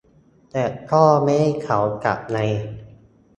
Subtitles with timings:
[0.51, 2.37] แต่ก็ไม่ให้เขากลับไง